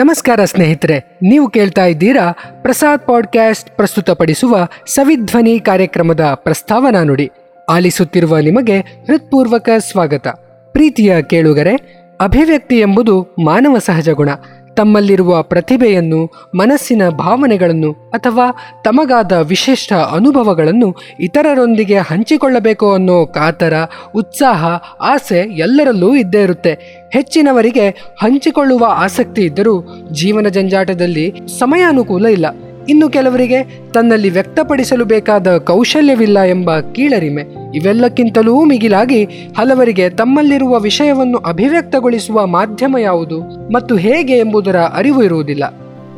ನಮಸ್ಕಾರ 0.00 0.44
ಸ್ನೇಹಿತರೆ, 0.44 1.18
ನೀವು 1.22 1.48
ಕೇಳ್ತಾ 1.48 1.84
ಇದ್ದೀರಾ 1.84 2.32
ಪ್ರಸಾದ್ 2.62 3.06
ಪಾಡ್ಕ್ಯಾಸ್ಟ್ 3.06 3.70
ಪ್ರಸ್ತುತಪಡಿಸುವ 3.70 4.68
ಸವಿಧ್ವನಿ 4.86 5.60
ಕಾರ್ಯಕ್ರಮದ 5.60 6.20
ಪ್ರಸ್ತಾವನಾ 6.34 7.02
ನುಡಿ. 7.02 7.30
ಆಲಿಸುತ್ತಿರುವ 7.70 8.38
ನಿಮಗೆ 8.38 8.78
ಹೃತ್ಪೂರ್ವಕ 8.80 9.68
ಸ್ವಾಗತ. 9.78 10.28
ಪ್ರೀತಿಯ 10.72 11.22
ಕೇಳುಗರೆ, 11.22 11.74
ಅಭಿವ್ಯಕ್ತಿ 12.20 12.78
ಎಂಬುದು 12.78 13.34
ಮಾನವ 13.44 13.78
ಸಹಜ 13.78 14.08
ಗುಣ. 14.08 14.30
ತಮ್ಮಲ್ಲಿರುವ 14.76 15.42
ಪ್ರತಿಭೆಯನ್ನು, 15.42 16.32
ಮನಸ್ಸಿನ 16.54 17.08
ಭಾವನೆಗಳನ್ನು 17.08 17.92
ಅಥವಾ 17.92 18.46
ತಮಗಾದ 18.84 19.32
ವಿಶಿಷ್ಟ 19.32 19.92
ಅನುಭವಗಳನ್ನು 19.92 20.96
ಇತರರೊಂದಿಗೆ 21.20 21.98
ಹಂಚಿಕೊಳ್ಳಬೇಕು 21.98 22.92
ಅನ್ನೋ 22.92 23.26
ಕಾತರ, 23.26 23.72
ಉತ್ಸಾಹ, 24.14 24.64
ಆಸೆ 25.00 25.38
ಎಲ್ಲರಲ್ಲೂ 25.38 26.14
ಇದ್ದೇ 26.16 26.42
ಇರುತ್ತೆ. 26.42 26.72
ಹೆಚ್ಚಿನವರಿಗೆ 27.12 27.88
ಹಂಚಿಕೊಳ್ಳುವ 28.22 28.86
ಆಸಕ್ತಿ 28.88 29.42
ಇದ್ದರೂ 29.42 29.88
ಜೀವನ 30.12 30.48
ಜಂಜಾಟದಲ್ಲಿ 30.48 31.34
ಸಮಯಾನುಕೂಲ 31.58 32.26
ಇಲ್ಲ. 32.26 32.46
ಇನ್ನು 32.90 33.08
ಕೆಲವರಿಗೆ 33.08 33.90
ತನ್ನಲ್ಲಿ 33.92 34.30
ವ್ಯಕ್ತಪಡಿಸಲು 34.30 35.04
ಬೇಕಾದ 35.04 35.56
ಕೌಶಲ್ಯವಿಲ್ಲ 35.56 36.40
ಎಂಬ 36.40 36.80
ಕೀಳರಿಮೆ. 36.80 37.42
ಇವೆಲ್ಲಕ್ಕಿಂತಲೂ 37.74 38.64
ಮಿಗಿಲಾಗಿ 38.64 39.24
ಹಲವರಿಗೆ 39.58 40.10
ತಮ್ಮಲ್ಲಿರುವ 40.10 40.80
ವಿಷಯವನ್ನು 40.80 41.38
ಅಭಿವ್ಯಕ್ತಗೊಳಿಸುವ 41.38 42.46
ಮಾಧ್ಯಮ 42.46 42.96
ಯಾವುದು 43.00 43.42
ಮತ್ತು 43.72 43.96
ಹೇಗೆ 43.96 44.38
ಎಂಬುದರ 44.38 44.76
ಅರಿವು 44.76 45.22
ಇರುವುದಿಲ್ಲ. 45.22 45.64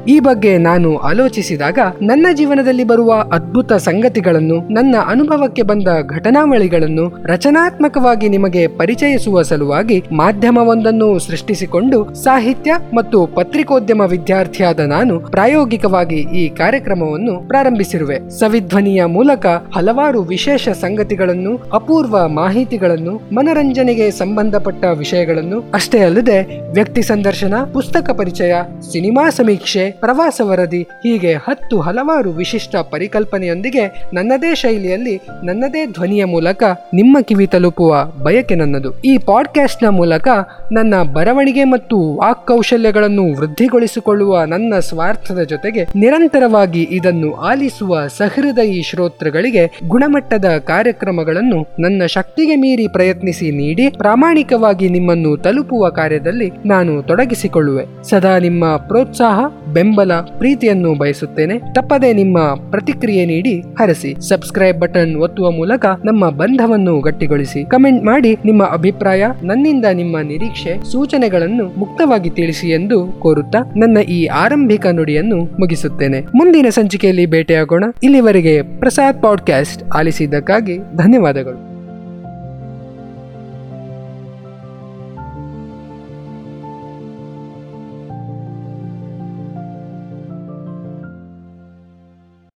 ಈ 0.09 0.21
ಬಗ್ಗೆ 0.21 0.59
ನಾನು 0.59 0.97
ಆಲೋಚಿಸಿದಾಗ 0.97 1.79
ನನ್ನ 2.03 2.27
ಜೀವನದಲ್ಲಿ 2.35 2.85
ಬರುವ 2.85 3.13
ಅದ್ಭುತ 3.33 3.73
ಸಂಗತಿಗಳನ್ನು, 3.73 4.75
ನನ್ನ 4.75 4.97
ಅನುಭವಕ್ಕೆ 5.07 5.63
ಬಂದ 5.63 5.89
ಘಟನಾವಳಿಗಳನ್ನು 6.07 7.09
ರಚನಾತ್ಮಕವಾಗಿ 7.25 8.29
ನಿಮಗೆ 8.29 8.67
ಪರಿಚಯಿಸುವ 8.67 9.43
ಸಲುವಾಗಿ 9.43 10.05
ಮಾಧ್ಯಮವೊಂದನ್ನು 10.13 11.19
ಸೃಷ್ಟಿಸಿಕೊಂಡು 11.19 12.15
ಸಾಹಿತ್ಯ 12.15 12.73
ಮತ್ತು 12.95 13.27
ಪತ್ರಿಕೋದ್ಯಮ 13.27 14.01
ವಿದ್ಯಾರ್ಥಿಯಾದ 14.01 14.81
ನಾನು 14.81 15.21
ಪ್ರಾಯೋಗಿಕವಾಗಿ 15.21 16.17
ಈ 16.17 16.49
ಕಾರ್ಯಕ್ರಮವನ್ನು 16.49 17.49
ಪ್ರಾರಂಭಿಸಿರುವೆ. 17.49 18.31
ಸವಿಧ್ವನಿಯ 18.39 19.05
ಮೂಲಕ 19.05 19.47
ಹಲವಾರು 19.47 20.23
ವಿಶೇಷ 20.23 20.69
ಸಂಗತಿಗಳನ್ನು, 20.69 21.57
ಅಪೂರ್ವ 21.57 22.29
ಮಾಹಿತಿಗಳನ್ನು, 22.29 23.17
ಮನರಂಜನೆಗೆ 23.17 24.11
ಸಂಬಂಧಪಟ್ಟ 24.11 24.85
ವಿಷಯಗಳನ್ನು, 24.85 25.61
ಅಷ್ಟೇ 25.75 25.99
ಅಲ್ಲದೆ 25.99 26.41
ವ್ಯಕ್ತಿ 26.73 27.03
ಸಂದರ್ಶನ, 27.03 27.55
ಪುಸ್ತಕ 27.73 28.11
ಪರಿಚಯ, 28.11 28.55
ಸಿನಿಮಾ 28.93 29.31
ಸಮೀಕ್ಷೆ 29.31 29.92
ಪ್ರವಾಸ 30.01 30.41
ವರದಿ 30.45 30.83
ಹೀಗೆ 30.83 31.33
ಹತ್ತು 31.33 31.81
ಹಲವಾರು 31.81 32.31
ವಿಶಿಷ್ಟ 32.31 32.77
ಪರಿಕಲ್ಪನೆಯೊಂದಿಗೆ 32.77 34.11
ನನ್ನದೇ 34.15 34.55
ಶೈಲಿಯಲ್ಲಿ, 34.55 35.21
ನನ್ನದೇ 35.45 35.87
ಧ್ವನಿಯ 35.87 36.25
ಮೂಲಕ 36.25 36.63
ನಿಮ್ಮ 36.95 37.19
ಕಿವಿ 37.23 37.47
ತಲುಪುವ 37.47 38.05
ಬಯಕೆ 38.23 38.55
ನನ್ನದು. 38.55 39.01
ಈ 39.01 39.19
ಪಾಡ್ಕ್ಯಾಸ್ಟ್ನ 39.19 39.89
ಮೂಲಕ 39.89 40.29
ನನ್ನ 40.73 40.95
ಬರವಣಿಗೆ 41.13 41.65
ಮತ್ತು 41.65 42.17
ವಾಕ್ 42.17 42.47
ಕೌಶಲ್ಯಗಳನ್ನು 42.47 43.37
ವೃದ್ಧಿಗೊಳಿಸಿಕೊಳ್ಳುವ 43.39 44.43
ನನ್ನ 44.45 44.79
ಸ್ವಾರ್ಥದ 44.79 45.43
ಜೊತೆಗೆ 45.43 45.87
ನಿರಂತರವಾಗಿ 45.97 46.89
ಇದನ್ನು 46.91 47.35
ಆಲಿಸುವ 47.35 48.07
ಸಹೃದಯಿ 48.07 48.83
ಶ್ರೋತೃಗಳಿಗೆ 48.83 49.79
ಗುಣಮಟ್ಟದ 49.89 50.45
ಕಾರ್ಯಕ್ರಮಗಳನ್ನು 50.45 51.67
ನನ್ನ 51.81 52.03
ಶಕ್ತಿಗೆ 52.07 52.57
ಮೀರಿ 52.57 52.89
ಪ್ರಯತ್ನಿಸಿ 52.89 53.51
ನೀಡಿ 53.51 53.89
ಪ್ರಾಮಾಣಿಕವಾಗಿ 53.89 54.89
ನಿಮ್ಮನ್ನು 54.89 55.37
ತಲುಪುವ 55.37 55.89
ಕಾರ್ಯದಲ್ಲಿ 55.89 56.51
ನಾನು 56.67 57.03
ತೊಡಗಿಸಿಕೊಳ್ಳುವೆ. 57.03 58.03
ಸದಾ 58.03 58.39
ನಿಮ್ಮ 58.39 58.77
ಪ್ರೋತ್ಸಾಹ 58.77 59.45
ಬೆಂಬಲ 59.83 60.13
ಪ್ರೀತಿಯನ್ನು 60.13 60.95
ಬಯಸುತ್ತೇನೆ. 60.95 61.59
ತಪ್ಪದೆ 61.59 62.13
ನಿಮ್ಮ 62.13 62.39
ಪ್ರತಿಕ್ರಿಯೆ 62.71 63.27
ನೀಡಿ 63.27 63.61
ಹರಸಿ. 63.61 64.29
ಸಬ್ಸ್ಕ್ರೈಬ್ 64.29 64.81
ಬಟನ್ 64.81 65.17
ಒತ್ತುವ 65.17 65.51
ಮೂಲಕ 65.51 65.87
ನಮ್ಮ 66.05 66.31
ಬಂಧವನ್ನು 66.31 67.01
ಗಟ್ಟಿಗೊಳಿಸಿ. 67.01 67.65
ಕಮೆಂಟ್ 67.65 68.05
ಮಾಡಿ 68.05 68.37
ನಿಮ್ಮ 68.45 68.63
ಅಭಿಪ್ರಾಯ, 68.63 69.27
ನನ್ನಿಂದ 69.43 69.85
ನಿಮ್ಮ 69.93 70.19
ನಿರೀಕ್ಷೆ, 70.19 70.93
ಸೂಚನೆಗಳನ್ನು 70.93 71.79
ಮುಕ್ತವಾಗಿ 71.79 72.31
ತಿಳಿಸಿ 72.31 72.69
ಎಂದು 72.69 73.07
ಕೋರುತ್ತಾ 73.07 73.59
ನನ್ನ 73.77 73.99
ಈ 73.99 74.27
ಆರಂಭಿಕ 74.27 74.87
ನುಡಿಯನ್ನು 74.87 75.37
ಮುಗಿಸುತ್ತೇನೆ. 75.37 76.21
ಮುಂದಿನ 76.21 76.67
ಸಂಚಿಕೆಯಲ್ಲಿ 76.69 77.27
ಭೇಟಿಯಾಗೋಣ. 77.27 77.85
ಇಲ್ಲಿವರೆಗೆ 78.03 78.63
ಪ್ರಸಾದ್ 78.63 79.23
ಪಾಡ್ಕಾಸ್ಟ್ 79.23 79.85
ಆಲಿಸಿದ್ದಕ್ಕಾಗಿ 79.97 80.79
ಧನ್ಯವಾದಗಳು. 80.79 81.72